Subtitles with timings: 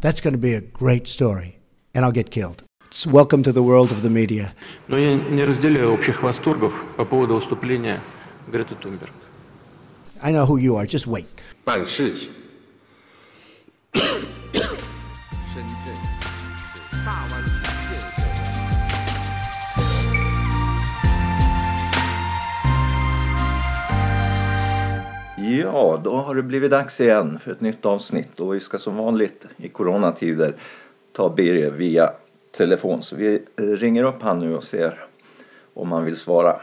[0.00, 1.58] That's going to be a great story,
[1.94, 2.62] and I'll get killed.
[2.90, 4.52] So welcome to the world of the media.
[4.86, 8.00] Но я не разделяю общих восторгов по поводу выступления
[8.46, 9.12] Греты Тунберг.
[10.22, 10.86] I know who you are.
[10.86, 11.26] Just wait.
[11.64, 12.30] 办事情。
[25.60, 28.96] Ja, då har det blivit dags igen för ett nytt avsnitt och vi ska som
[28.96, 30.54] vanligt i coronatider
[31.12, 32.12] ta Birger via
[32.50, 33.02] telefon.
[33.02, 35.06] Så vi eh, ringer upp han nu och ser
[35.74, 36.60] om han vill svara.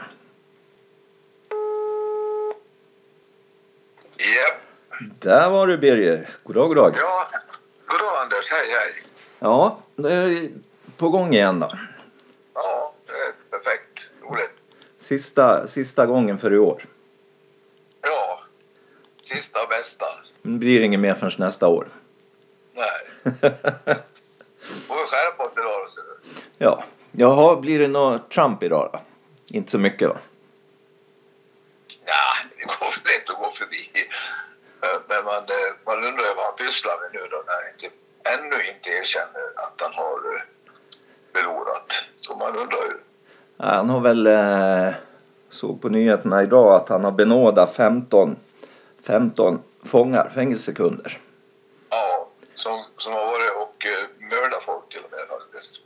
[4.18, 5.00] Japp.
[5.18, 6.28] Där var du Birger.
[6.42, 6.94] God dag, god dag.
[6.96, 7.28] Ja,
[7.86, 8.50] goddag Anders.
[8.50, 9.02] Hej, hej.
[9.38, 10.48] Ja, det är
[10.96, 11.78] på gång igen då.
[12.54, 12.94] Ja,
[13.50, 14.08] perfekt.
[14.22, 14.52] Roligt.
[14.98, 16.82] Sista, sista gången för i år.
[19.26, 20.04] Sista bästa.
[20.42, 21.88] Det blir inget mer förrän nästa år.
[22.74, 23.00] Nej,
[24.86, 26.40] får vi skärpa oss idag då, ser du.
[26.58, 29.00] ja, jaha, blir det något Trump idag då?
[29.56, 30.16] Inte så mycket va?
[32.04, 33.90] Ja, det går väl inte att gå förbi.
[35.08, 37.86] Men man, eh, man undrar ju vad han pysslar med nu då när han inte,
[38.24, 40.42] ännu inte erkänner att han har eh,
[41.34, 41.92] förlorat.
[42.16, 42.96] Så man undrar ju.
[43.56, 44.94] Ja, Han har väl eh,
[45.50, 48.36] såg på nyheterna idag att han har benådat 15,
[49.06, 51.18] 15 fångar, fängelsekunder.
[51.90, 55.80] Ja, som, som har varit och eh, mördat folk till och med faktiskt.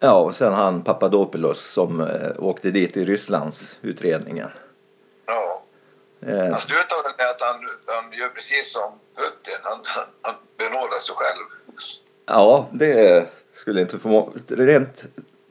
[0.00, 4.50] Ja, och sen han Papadopoulos som eh, åkte dit i Rysslands utredningen.
[5.26, 5.62] Ja.
[6.20, 9.54] Eh, Han slutar väl med att han, han gör precis som Putin.
[9.62, 11.44] Han, han, han benådar sig själv.
[12.26, 14.32] ja, det skulle inte förvåna.
[14.48, 15.04] Rent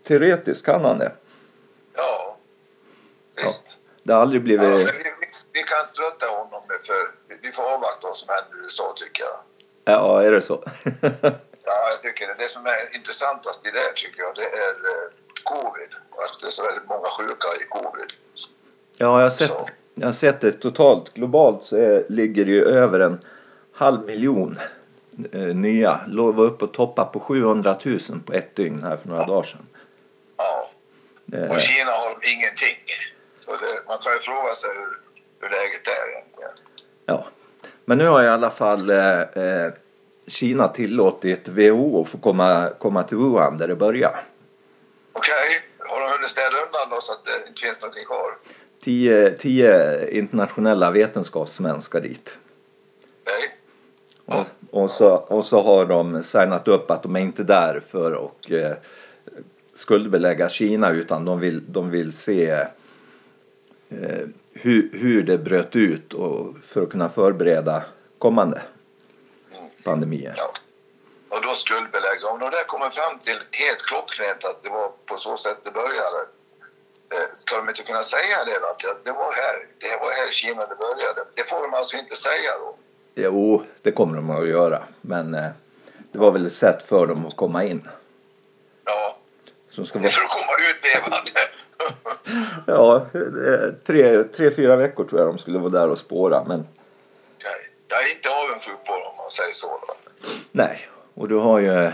[0.04, 1.12] teoretiskt kan han det.
[1.94, 2.38] Ja,
[3.36, 3.78] visst.
[4.04, 4.62] Det har aldrig Ja, blivit...
[4.70, 4.84] men vi,
[5.22, 6.47] vi, vi kan strunta i honom
[7.42, 9.38] vi får avvakta vad som händer i USA tycker jag.
[9.86, 10.64] Ja, är det så?
[11.70, 12.36] Ja, jag tycker det.
[12.44, 15.12] Det som är intressantast i det tycker jag, det är eh,
[15.44, 15.90] covid.
[16.12, 18.12] Att det är så väldigt många sjuka i covid.
[18.98, 19.70] ja, jag har sett, Så.
[19.96, 23.20] jag har sett det totalt globalt så är, ligger det ju över en
[23.74, 24.60] halv miljon
[25.32, 26.00] eh, nya.
[26.08, 29.44] Låg var uppe och toppa på 700 000 på ett dygn här för några dagar
[29.48, 29.68] sedan.
[30.38, 30.70] Ja.
[31.34, 32.78] Eh, Och Kina har ingenting.
[33.38, 35.00] Så det, man kan ju fråga sig hur,
[35.42, 36.52] hur läget är egentligen.
[37.10, 37.26] Ja,
[37.86, 39.74] men nu har i alla fall eh, eh,
[40.28, 44.22] Kina tillåtit WHO att få komma, komma till Wuhan där det börjar.
[45.14, 48.38] Okej, har de hunnit städa undan då så att det inte finns någonting kvar?
[48.84, 52.38] Tio, tio internationella vetenskapsmän ska dit.
[53.26, 53.58] Nej?
[54.26, 58.12] Och, och, så, och så har de signat upp att de är inte där för
[58.12, 58.78] att eh,
[59.76, 62.68] skuldbelägga Kina utan de vill, de vill se
[64.54, 67.84] hur, hur det bröt ut och för att kunna förbereda
[68.18, 68.62] kommande
[69.84, 70.34] pandemier.
[70.38, 70.54] Ja.
[71.30, 72.28] Och då skuldbelägga.
[72.28, 75.72] Om de där kommer fram till helt klockrent att det var på så sätt det
[75.72, 76.20] började.
[77.14, 78.56] eh, Ska de inte kunna säga det?
[78.70, 81.22] Att det- var här, det var här Kina det började.
[81.34, 82.76] Det får de alltså inte säga då.
[83.16, 84.84] Jo, det kommer de att göra.
[85.02, 85.50] Men eh,
[86.12, 87.88] det var väl ett sätt för dem att komma in.
[88.86, 89.18] Ja,
[89.70, 91.32] Som ska för vara, att komma ut levande.
[92.68, 96.44] ja, eh, tre, tre, fyra veckor tror jag de skulle vara där och spåra.
[96.44, 96.66] Men.
[97.90, 99.94] Jag är inte avundsjuk på dem om man säger så då.
[100.52, 101.86] nej, och du har ju...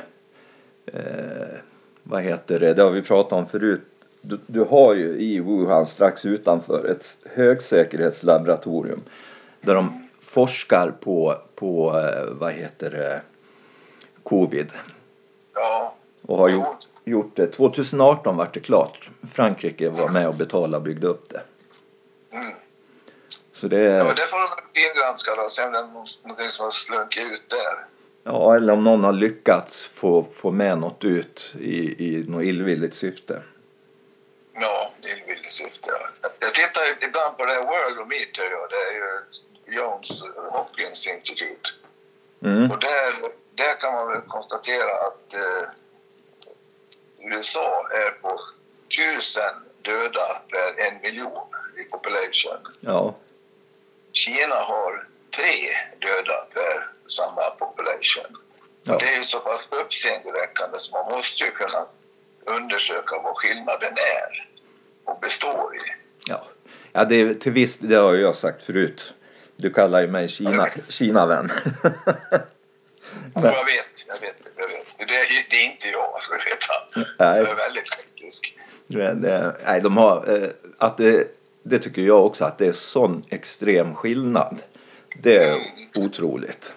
[0.86, 1.58] Eh,
[2.04, 2.74] vad heter det?
[2.74, 3.82] Det har vi pratat om förut.
[4.22, 9.02] Du, du har ju i Wuhan strax utanför ett högsäkerhetslaboratorium.
[9.62, 13.22] Där de forskar på, på eh, vad heter det?
[14.24, 14.68] Covid.
[15.54, 16.56] Ja, Och har Jo.
[16.56, 17.48] gjort, gjort det.
[17.48, 19.10] 2018 vart det klart.
[19.34, 21.42] Frankrike var med och betalade och byggde upp det.
[22.32, 22.54] Mm.
[23.54, 25.50] Så det ja men det får de fingranska då.
[25.50, 27.86] Se om det är nå- någonting som har slunkit ut där.
[28.24, 32.96] ja, eller om någon har lyckats få, få med något ut i, i något illvilligt
[32.96, 33.42] syfte.
[34.54, 35.90] Ja, illvilligt syfte.
[36.22, 36.30] Ja.
[36.40, 38.44] Jag tittar ibland på det här Worldometer.
[38.52, 38.68] Ja.
[38.70, 41.70] Det är ju Johns Hopkins Institute.
[42.42, 42.72] Mm.
[42.72, 43.14] Och där,
[43.56, 45.70] där kan man väl konstatera att eh,
[47.24, 48.40] USA är på
[48.96, 51.48] tusen döda per en miljon
[51.78, 52.58] i population.
[52.80, 53.16] Ja,
[54.12, 55.70] Kina har tre
[56.02, 58.38] döda per samma population.
[58.84, 58.98] Ja.
[58.98, 61.86] Det är ju så pass uppseendeväckande så man måste ju kunna
[62.46, 64.50] undersöka vad skillnaden är
[65.04, 65.80] och består i.
[66.28, 66.48] ja.
[66.92, 69.14] ja det är till viss, det har jag sagt förut.
[69.56, 71.52] Du kallar ju mig Kina, Kina-vän.
[73.36, 74.63] Vet, jag vet, jag vet.
[75.14, 76.74] Det är, det är inte jag, ska du veta.
[76.96, 77.40] Nej.
[77.40, 78.58] Jag är väldigt skeptisk.
[78.88, 79.20] Men,
[79.66, 81.28] nej, de har, eh, att det,
[81.64, 84.62] det tycker jag också att det är sån extrem skillnad.
[85.16, 85.60] Det är
[85.96, 86.74] otroligt.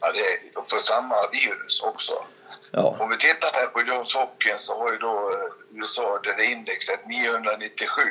[0.00, 2.24] Ja, det är, för samma virus också.
[2.70, 6.30] Ja, Om vi tittar här på Johns Hopkins så har ju då eh, USA det
[6.30, 8.02] är indexet 997,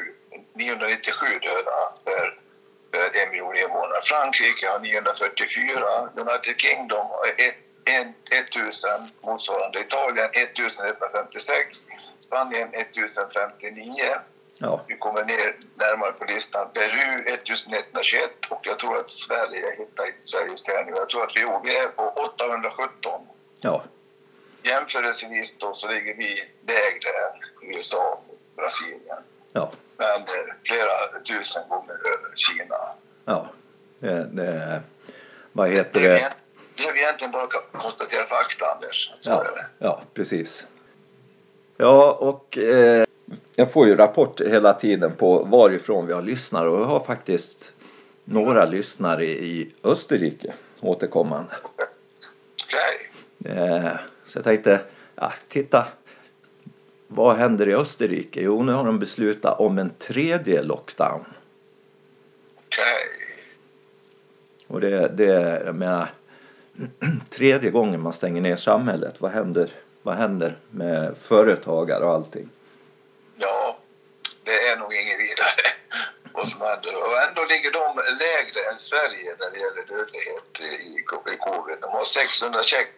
[0.54, 2.38] 997 döda per,
[2.92, 4.02] per en miljon invånare.
[4.04, 7.54] Frankrike har 944, United Kingdom har ett, en,
[7.86, 11.88] 1000 motsvarande, Italien 1156,
[12.20, 14.04] Spanien 1059.
[14.58, 16.68] ja, Vi kommer ner närmare på listan.
[16.74, 21.36] Peru 1121 och jag tror att Sverige, jag hittar inte Sveriges nu, jag tror att
[21.36, 23.28] vi, vi är på 817.
[23.62, 23.84] ja,
[24.64, 29.24] Jämförelsevis då så ligger vi lägre än USA och Brasilien.
[29.52, 32.76] ja, Men eh, flera tusen gånger över Kina.
[33.26, 33.48] ja.
[34.00, 34.82] Det, det,
[35.52, 36.34] vad heter Det
[36.94, 37.00] det?
[37.00, 39.12] är egentligen bara att konstatera fakta, Anders.
[39.14, 39.66] Att så Ja, är det.
[39.80, 40.68] ja, precis.
[41.78, 43.06] Ja, och eh,
[43.56, 47.72] jag får ju rapport hela tiden på varifrån vi har lyssnare och jag har faktiskt
[48.24, 51.52] några lyssnare i Österrike återkommande.
[52.64, 53.10] Okej.
[53.58, 53.92] Eh,
[54.28, 54.80] så jag tänkte,
[55.16, 55.88] ja, titta.
[57.08, 58.42] Vad händer i Österrike?
[58.42, 61.26] Jo, nu har de beslutat om en tredje lockdown.
[62.68, 63.08] Okej.
[64.68, 66.12] Och det, det jag menar,
[67.30, 69.22] tredje gången man stänger ner samhället.
[69.22, 69.70] Vad händer,
[70.02, 72.50] vad händer med företagare och allting?
[73.36, 73.78] Ja,
[74.44, 75.64] det är nog inget vidare
[76.34, 76.96] vad som händer.
[76.96, 81.78] Och ändå ligger de lägre än Sverige när det gäller dödlighet i covid.
[81.82, 82.90] De har 626,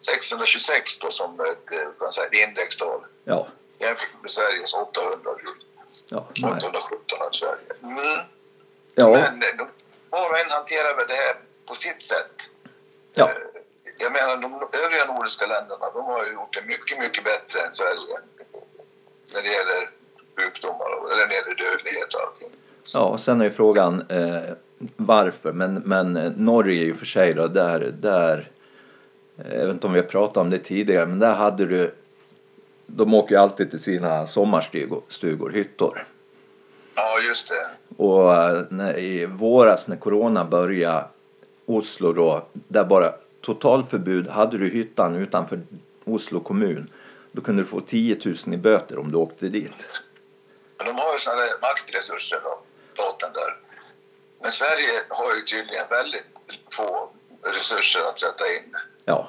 [0.00, 5.30] 626 då som ett, eh, kan säga, ett indextal Ja, jämfört med Sveriges 800,
[6.08, 6.52] ja, nej.
[6.52, 7.72] 817 av Sverige.
[7.82, 8.20] Mm.
[8.94, 9.68] ja, Men eh, de,
[10.10, 11.36] var och en hanterar väl det här
[11.66, 12.50] på sitt sätt.
[13.16, 13.24] Ja.
[13.24, 13.32] Eh,
[13.98, 14.54] Jag menar de
[14.84, 18.16] övriga nordiska länderna de har ju gjort det mycket, mycket bättre än Sverige
[19.32, 19.90] när det gäller
[20.36, 22.48] sjukdomar och, eller när det gäller dödlighet och allting.
[22.94, 24.52] ja, och sen är ju frågan eh,
[24.96, 25.52] varför.
[25.52, 28.50] Men, men eh, Norge i och för sig då, där, där
[29.38, 31.94] eh, jag vet inte om vi har pratat om det tidigare, men där hade du
[32.86, 36.04] de åker ju alltid till sina sommarstugor, stugor, hyttor.
[36.94, 37.66] Ja, just det.
[38.02, 38.32] Och
[38.72, 41.04] när, i våras när corona började,
[41.66, 45.60] Oslo då, där bara totalförbud, hade du hyttan utanför
[46.04, 46.90] Oslo kommun,
[47.32, 49.86] då kunde du få 10 000 i böter om du åkte dit.
[50.76, 52.58] Men de har ju sådana maktresurser då,
[52.94, 53.56] staten där.
[54.40, 56.24] Men Sverige har ju tydligen väldigt
[56.70, 57.08] få
[57.42, 59.28] resurser att sätta in Ja,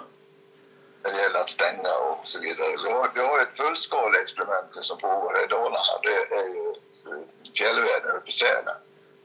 [1.03, 2.69] när det gäller att stänga och så vidare.
[2.83, 6.01] Vi har, vi har ett fullskaleexperiment som pågår i Dalarna.
[6.03, 6.73] Det är ju
[7.57, 8.75] fjällvärlden uppe i Sälen.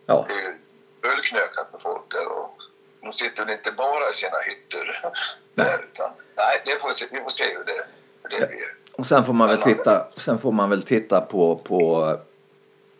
[0.06, 0.54] ja, Det är ju
[1.02, 2.61] fullknökat med folk där och
[3.02, 5.00] de sitter väl inte bara i sina hytter
[5.54, 7.84] där utan nej, det får vi, se, vi får se hur det,
[8.22, 8.46] hur det Ja.
[8.46, 8.74] blir.
[8.92, 12.16] och sen får man väl titta, sen får man väl titta på, på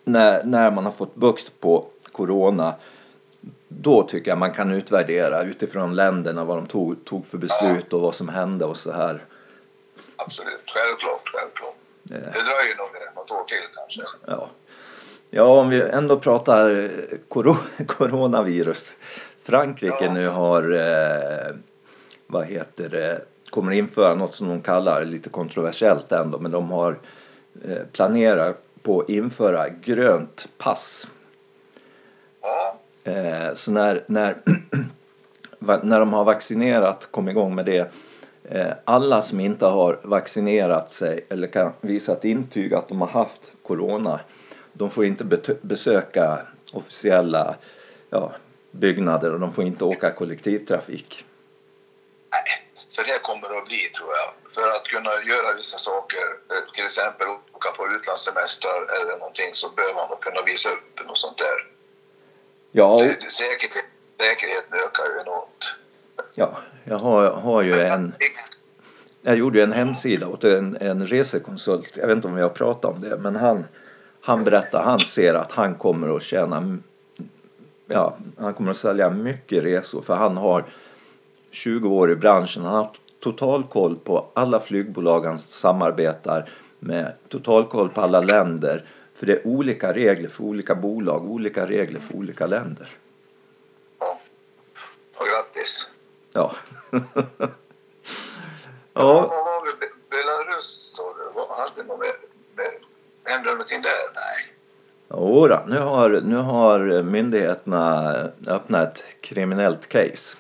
[0.04, 2.74] när, när man har fått bukt på corona.
[3.68, 8.00] Då tycker jag man kan utvärdera utifrån länderna vad de tog, tog för beslut och
[8.00, 9.24] vad som hände och så här.
[10.16, 11.74] Absolut, självklart, självklart.
[12.02, 14.02] Det- Det dröjer nog något år till kanske.
[14.26, 14.48] Ja.
[15.30, 16.90] ja, om vi ändå pratar eh,
[17.28, 17.56] coro-
[17.86, 18.96] coronavirus.
[19.42, 20.14] Frankrike Ja.
[20.14, 21.54] nu har, eh,
[22.26, 26.98] vad heter det, kommer införa något som de kallar, lite kontroversiellt ändå, men de har
[27.64, 31.06] eh, planerat på att införa grönt pass.
[32.40, 34.36] Ja, Eh, så när, när,
[35.82, 37.92] när de har vaccinerat, kom igång med det,
[38.44, 43.08] eh, alla som inte har vaccinerat sig eller kan visa ett intyg att de har
[43.08, 44.20] haft corona,
[44.72, 45.24] de får inte
[45.62, 46.40] besöka
[46.72, 47.54] officiella
[48.10, 48.32] ja,
[48.72, 51.24] byggnader och de får inte åka kollektivtrafik.
[52.30, 52.58] nej.
[52.88, 54.52] Så det kommer att bli tror jag.
[54.54, 56.18] För att kunna göra vissa saker,
[56.50, 61.18] eh, till exempel åka på utlandssemestrar eller någonting så behöver man kunna visa upp något
[61.18, 61.66] sånt där.
[62.72, 63.84] Ja, Det- Säkerhet,
[64.18, 65.64] säkerheten ökar ju enormt.
[66.34, 68.14] ja jag har, har ju en,
[69.22, 71.96] jag gjorde ju en hemsida åt en, en resekonsult.
[71.96, 73.64] Jag vet inte om vi har pratat om det, men han,
[74.20, 76.78] han berättar, han ser att han kommer att tjäna,
[77.86, 80.64] ja, han kommer att sälja mycket resor för han har
[81.50, 82.64] 20 år i branschen.
[82.64, 88.84] Han har total koll på alla flygbolag han samarbetar med, total koll på alla länder.
[89.14, 92.88] För det är olika regler för olika bolag, olika regler för olika länder.
[93.98, 94.20] Ja.
[95.14, 95.90] Och grattis.
[96.32, 96.56] Ja.
[98.94, 99.20] Ja.
[99.20, 99.74] Vad var
[100.10, 101.40] Belarus sa du?
[101.54, 102.14] Hade något med?
[102.54, 102.72] med
[103.24, 104.12] hände någonting där?
[104.14, 104.51] Nej.
[105.16, 108.14] Jodå, nu har, nu har myndigheterna
[108.46, 110.36] öppnat ett kriminellt case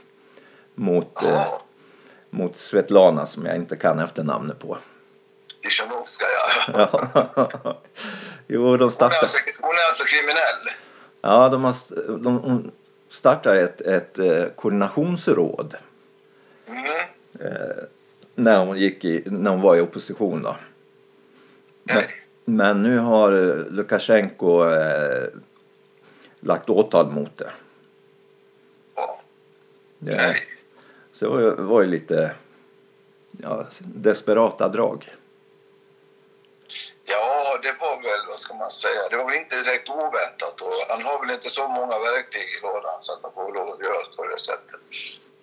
[0.74, 1.46] mot, eh,
[2.30, 4.78] mot Svetlana som jag inte kan efternamnet på.
[5.62, 6.28] Tishanovskaja.
[6.74, 7.08] Ja.
[7.36, 7.80] Ja.
[8.46, 10.76] jo, de Hon, är startar, alltså, hon är alltså kriminell?
[11.20, 11.74] ja, de har,
[12.18, 12.70] de, hon
[13.08, 15.76] startar ett, ett eh, koordinationsråd
[16.66, 16.84] Mm.
[17.40, 17.84] Eh,
[18.34, 20.56] när, hon gick i, när hon var i opposition då.
[21.84, 22.21] Nej.
[22.44, 25.28] Men nu har eh, Lukasjenko eh,
[26.40, 27.50] lagt åtal mot det.
[28.94, 29.20] Ja.
[29.98, 30.36] det
[31.12, 32.34] så det var, ju- var ju lite
[33.42, 35.14] ja, desperata drag.
[37.04, 40.72] Ja, det var väl, vad ska man säga, det var väl inte direkt oväntat och
[40.88, 43.80] han har väl inte så många verktyg i lådan så att man får lov att
[43.80, 44.80] göra på det sättet.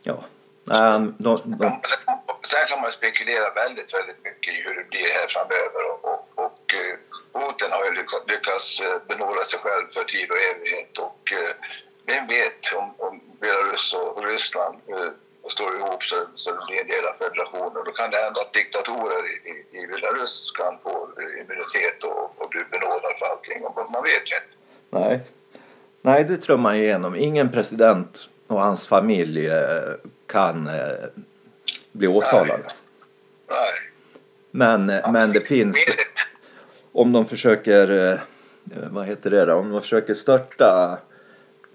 [0.04, 0.24] Ja.
[0.70, 2.18] Han- de, de, Sen,
[2.52, 6.00] sen kan man spekulera väldigt, väldigt mycket i hur det blir här framöver och,
[6.70, 6.98] och, eh,
[7.34, 7.92] Putin har ju
[8.28, 11.56] lyckats, eh, benåda sig själv för tid och evighet och eh,
[12.06, 14.78] vem vet om, om Belarus och Ryssland
[15.48, 17.84] står ihop så, så det blir en del av federationen.
[17.86, 21.10] Då kan det hända att diktatorer i, i, Belarus kan få
[21.42, 23.64] immunitet och, och bli benådade för allting.
[23.64, 24.56] Och man vet ju inte.
[24.90, 25.20] nej.
[26.02, 27.16] nej, det tror man igenom.
[27.16, 29.50] Ingen president och hans familj
[30.28, 30.70] kan
[31.92, 32.72] bli åtalade.
[33.48, 33.74] Nej.
[34.52, 35.78] Men, eh, men det finns.
[36.92, 38.20] Om de försöker, eh,
[38.92, 40.98] vad heter det då, om de försöker störta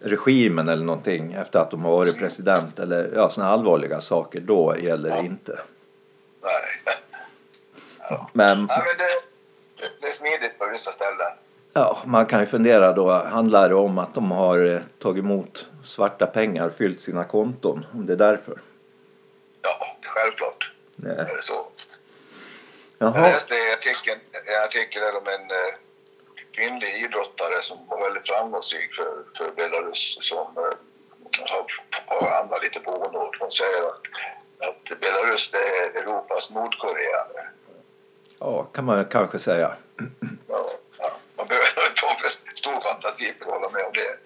[0.01, 4.77] regimen eller någonting efter att de har varit president eller ja, sådana allvarliga saker, då
[4.79, 5.59] gäller det inte.
[6.43, 6.99] Nej.
[8.33, 9.05] Men Nej, men det,
[9.83, 11.33] det, det är smidigt på vissa ställen.
[11.73, 15.67] ja, man kan ju fundera då, handlar det om att de har eh, tagit emot
[15.85, 18.59] svarta pengar, fyllt sina konton, om det är därför?
[19.63, 21.13] Ja, självklart Nej.
[21.13, 21.67] är det så.
[22.99, 25.75] Jag Jaha, läste i artikeln, en artikel där om en eh,
[26.53, 30.75] kvinnlig idrottare som var väldigt framgångsrik för, för Belarus som eh,
[31.51, 31.67] har,
[32.07, 33.37] har hamnat lite på onåd.
[33.41, 34.03] Hon säger att,
[34.69, 37.27] att Belarus det är Europas Nordkorea.
[38.39, 39.73] ja, kan man kanske säga.
[40.49, 41.11] Ja, ja.
[41.37, 44.19] Man behöver inte ha för stor fantasi för att hålla med om det.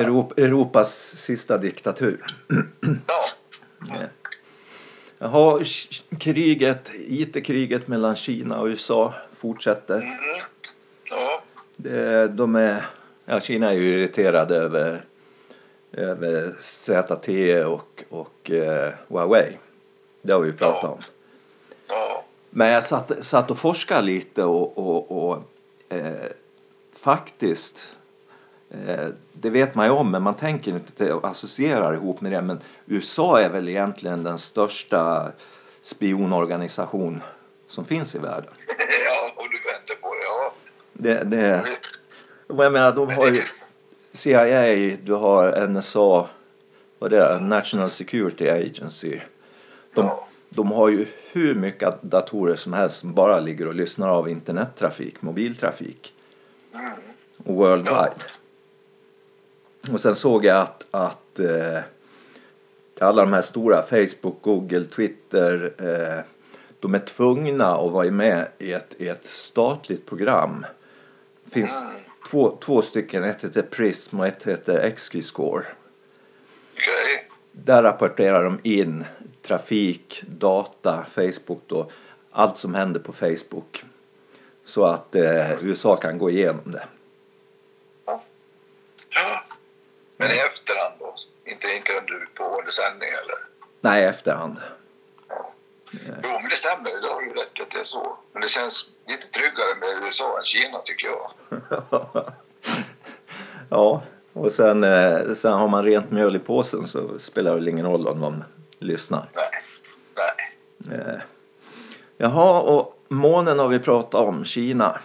[0.00, 2.24] Europ, Europas sista diktatur.
[3.06, 3.24] Ja,
[5.22, 5.64] Jaha,
[6.18, 9.96] kriget, IT-kriget mellan Kina och USA fortsätter.
[10.00, 10.40] mm.
[11.04, 11.42] ja,
[12.28, 12.86] de är,
[13.24, 15.02] ja, Kina är ju irriterade över,
[15.92, 19.58] över ZTE och, och eh, Huawei.
[20.22, 20.88] Det har vi ju pratat Ja.
[20.88, 21.02] om.
[21.88, 25.42] ja, Men jag satt, satt och forskade lite och, och, och
[25.88, 26.12] eh,
[27.00, 27.96] faktiskt
[29.32, 32.42] det vet man ju om men man tänker inte att associera ihop med det.
[32.42, 35.32] Men USA är väl egentligen den största
[35.82, 37.22] spionorganisation
[37.68, 38.50] som finns i världen.
[39.04, 40.24] ja, och du vänder på det.
[40.24, 40.52] Ja.
[40.92, 41.64] Det, det,
[42.46, 43.42] och jag menar, de har ju
[44.12, 46.28] CIA, du har NSA,
[46.98, 49.20] vad det är, National Security Agency.
[49.94, 50.26] De, Ja.
[50.48, 55.22] de har ju hur mycket datorer som helst som bara ligger och lyssnar av internettrafik,
[55.22, 56.12] mobiltrafik.
[56.74, 56.90] Mm.
[57.44, 58.14] Och worldwide.
[59.92, 61.82] Och sen såg jag att, att eh,
[63.00, 66.24] alla de här stora, Facebook, Google, Twitter, eh,
[66.80, 70.66] de är tvungna att vara med i ett, i ett statligt program.
[71.44, 71.70] Det finns
[72.30, 74.94] två, två stycken, ett heter Prism och ett heter.
[76.72, 77.28] Okej.
[77.52, 79.04] Där rapporterar de in
[79.42, 81.90] trafik, data, Facebook då,
[82.30, 83.84] allt som händer på Facebook.
[84.64, 86.82] Så att eh, USA kan gå igenom det.
[92.70, 93.38] Sändning eller?
[93.80, 94.56] Nej, efterhand.
[95.28, 95.52] Ja.
[96.22, 97.00] Jo, men det stämmer.
[97.02, 98.16] Det har ju rätt att det är så.
[98.32, 101.30] Men det känns lite tryggare med USA än Kina tycker jag.
[103.70, 107.68] ja, och sen, eh, sen har man rent mjöl i påsen så spelar det väl
[107.68, 108.44] ingen roll om de
[108.78, 109.28] lyssnar.
[109.34, 109.50] Nej.
[110.78, 110.98] Nej.
[110.98, 111.20] Eh,
[112.16, 114.44] jaha, och månen har vi pratat om.
[114.44, 115.00] Kina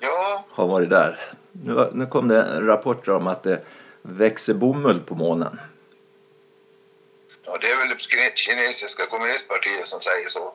[0.00, 1.20] Ja, har varit där.
[1.52, 3.60] Nu, nu kom det rapporter om att det
[4.02, 5.60] växer bomull på månen.
[7.52, 7.96] Ja, det är väl
[8.34, 10.52] kinesiska kommunistpartiet som säger så.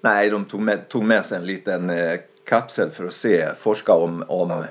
[0.00, 3.92] Nej, de tog med, tog med sig en liten eh, kapsel för att se, forska
[3.92, 4.64] om, om,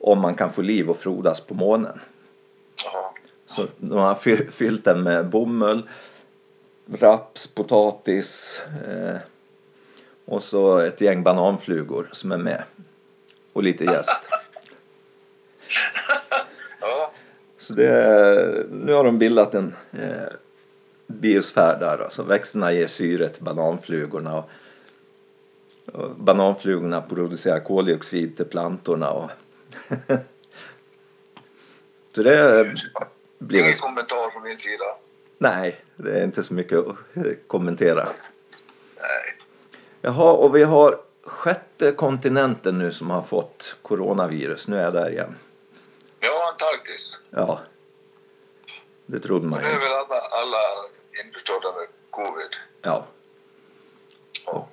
[0.00, 2.00] om man kan få liv och frodas på månen.
[2.84, 3.10] Jaha.
[3.46, 5.88] Så de har fy- fyllt den med bomull,
[6.98, 9.16] raps, potatis eh,
[10.24, 12.62] och så ett gäng bananflugor som är med.
[13.52, 14.20] Och lite jäst.
[16.80, 17.12] Ja,
[17.58, 20.32] Så det, nu har de bildat en eh,
[21.08, 21.98] biosfär där.
[21.98, 24.38] Alltså växterna ger syre till bananflugorna.
[24.38, 24.50] Och,
[25.92, 29.10] och bananflugorna producerar koldioxid till plantorna.
[29.10, 29.30] Och
[32.14, 32.74] så det
[33.38, 34.84] blir ingen en kommentar från min sida.
[35.38, 36.96] Nej, det är inte så mycket att
[37.46, 38.08] kommentera.
[38.96, 39.38] Nej.
[40.00, 44.68] Jaha, och vi har sjätte kontinenten nu som har fått coronavirus.
[44.68, 45.34] Nu är jag där igen.
[46.20, 47.18] Ja, Antarktis.
[47.30, 47.60] Ja,
[49.06, 49.84] det trodde man ju är inte.
[49.84, 50.17] väl alla,
[52.18, 52.52] covid.
[52.82, 53.06] Ja.
[54.46, 54.68] Ja.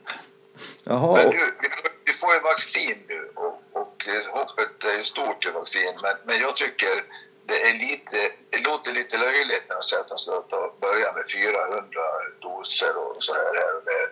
[0.84, 5.04] Jaha, Men nu, vi, får, vi får ju vaccin nu och, och hoppet är ju
[5.04, 5.94] stort till vaccin.
[6.02, 7.04] Men, men jag tycker
[7.46, 8.18] det är lite,
[8.50, 12.02] det låter lite löjligt när de säger att de ska ta, börja med 400
[12.40, 13.54] doser och så här.
[13.62, 14.08] här och där.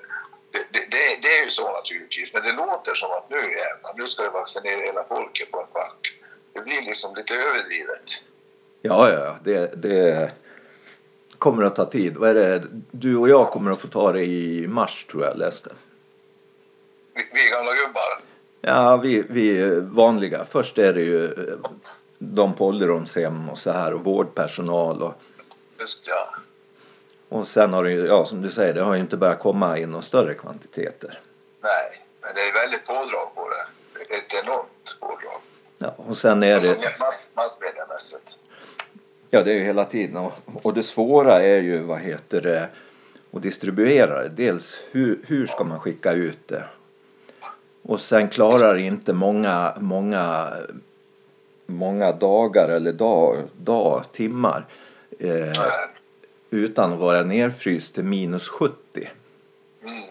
[0.51, 3.93] Det, det, det, det är ju så naturligtvis, men det låter som att nu jävlar,
[3.95, 6.13] nu ska vi vaccinera hela folket på en back.
[6.53, 8.07] Det blir liksom lite överdrivet.
[8.81, 10.31] ja, ja, ja, det, det
[11.43, 12.17] kommer att ta tid.
[12.17, 12.63] Vad är det?
[12.91, 15.69] Du och jag kommer att få ta det i mars tror jag läste.
[17.13, 18.19] Vi, vi gamla gubbar.
[18.61, 20.45] Ja, vi, vi vanliga.
[20.45, 21.35] Först är det ju
[22.17, 25.13] de på ålderdomshem och så här och vårdpersonal och,
[25.79, 26.35] Just ja.
[27.29, 29.77] och sen har det ju, ja som du säger, det har ju inte börjat komma
[29.77, 31.19] i några större kvantiteter.
[31.61, 33.65] Nej, men det är väldigt pådrag på det.
[33.93, 35.41] Det är ett enormt pådrag.
[35.77, 38.37] Ja, och sen är Alltså, det, mass, massmediamässigt.
[39.33, 42.69] Ja det är ju hela tiden och, och det svåra är ju vad heter det
[43.31, 44.29] att distribuera det.
[44.29, 46.63] Dels hur, hur ska man skicka ut det?
[47.81, 50.53] Och sen klarar inte många, många,
[51.65, 54.65] många dagar eller dag, dag timmar
[55.19, 55.63] eh,
[56.49, 59.09] utan att vara nerfryst till minus 70.
[59.83, 60.03] Mm.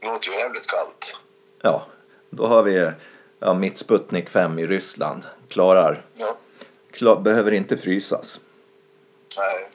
[0.00, 1.16] Det låter ju jävligt kallt.
[1.62, 1.86] Ja,
[2.30, 2.90] då har vi
[3.38, 5.22] ja, mitt Sputnik 5 i Ryssland.
[5.48, 6.36] Klarar, Ja.
[6.96, 8.40] Klar, behöver inte frysas.
[9.36, 9.68] Nej.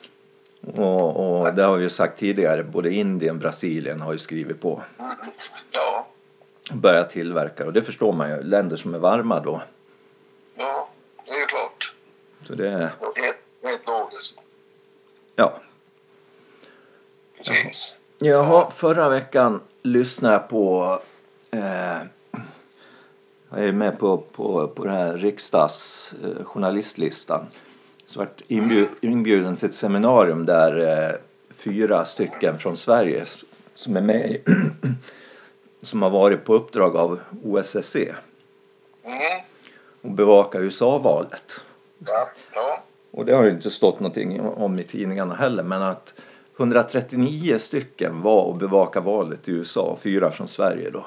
[0.86, 4.62] Och, och det har vi ju sagt tidigare, både Indien och Brasilien har ju skrivit
[4.62, 4.82] på.
[5.72, 6.08] Ja.
[6.72, 9.62] Börjat tillverka och det förstår man ju, länder som är varma då.
[10.56, 10.90] Ja,
[11.26, 11.94] det är ju klart.
[12.48, 14.40] Så det, Det är helt logiskt.
[15.36, 15.60] ja.
[17.46, 17.96] Precis.
[18.20, 21.00] Jaha, förra veckan lyssnade jag på
[21.52, 21.98] eh,
[23.56, 27.42] jag är med på, på, på den här riksdags eh.
[28.06, 31.16] Så vart inbjud, inbjuden till ett seminarium där eh,
[31.54, 33.26] fyra stycken från Sverige
[33.76, 34.38] som är med
[35.82, 38.16] som har varit på uppdrag av OSSE
[39.04, 39.42] Mm.
[40.02, 41.62] och bevaka USA-valet.
[42.06, 42.30] Ja.
[42.54, 42.84] Ja.
[43.12, 46.14] Och det har ju inte stått någonting om i tidningarna heller men att
[46.58, 51.06] 139 stycken var och bevaka valet i USA, fyra från Sverige då.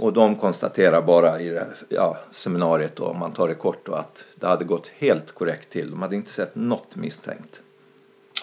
[0.00, 3.94] Och de konstaterar bara i det ja, seminariet då, om man tar det kort då,
[3.94, 5.90] att det hade gått helt korrekt till.
[5.90, 7.60] De hade inte sett något misstänkt.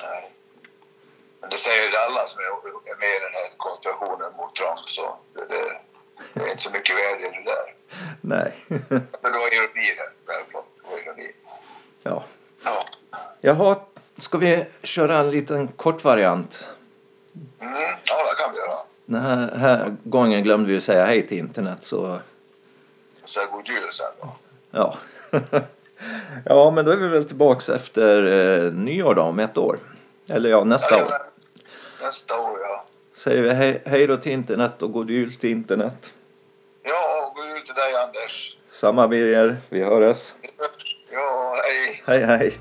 [0.02, 0.32] Nej.
[1.42, 5.16] Men det säger ju alla som är med i den här konspirationen mot Trump så
[5.34, 5.80] det, det,
[6.34, 7.74] det är inte så mycket värde i det där.
[8.22, 8.54] Nej.
[9.22, 10.66] Men det var ironi det, självklart.
[10.84, 11.32] Det var ironi.
[12.04, 12.24] ja.
[12.64, 12.86] Ja.
[13.42, 13.76] Jaha,
[14.18, 16.68] ska vi köra en liten kort variant?
[17.60, 17.74] Mm.
[18.04, 18.78] Ja, det kan vi göra.
[19.10, 22.20] Den här, här gången glömde vi säga hej till internet så
[23.26, 24.36] Så god jul sen då.
[24.72, 24.98] ja.
[26.46, 28.26] ja, men då är vi väl tillbaks efter
[28.66, 29.78] eh, nyår då, om ett år.
[30.28, 31.02] Eller ja, nästa år.
[31.02, 31.28] Jajamän.
[32.02, 32.84] Nästa år, ja.
[33.18, 36.14] Säger vi hej, hej då till internet och god jul till internet.
[36.84, 38.58] Ja, god jul till dig Anders.
[38.72, 40.34] Samma Birger, vi hörs.
[41.12, 42.04] Ja, hej.
[42.06, 42.58] Hej hej.